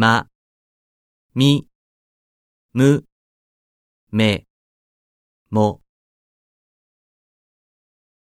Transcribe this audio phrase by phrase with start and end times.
[0.00, 0.28] ま、
[1.34, 1.66] み、
[2.72, 3.04] む、
[4.12, 4.46] め、
[5.50, 5.87] も。